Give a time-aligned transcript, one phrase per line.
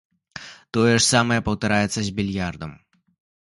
[0.77, 2.77] Тое ж самае паўтараецца з більярдам.